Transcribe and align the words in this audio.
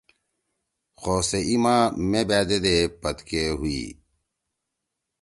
خو 0.99 1.13
سے 1.29 1.39
ایِما 1.49 1.75
مے 2.09 2.21
بأدے 2.29 2.57
دے 2.65 2.75
پدکے 3.01 3.43
ہُوئی۔ 3.57 3.83